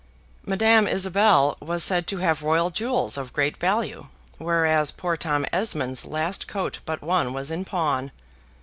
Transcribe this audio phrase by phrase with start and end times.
[0.47, 4.07] Madame Isabel was said to have Royal jewels of great value;
[4.39, 8.11] whereas poor Tom Esmond's last coat but one was in pawn.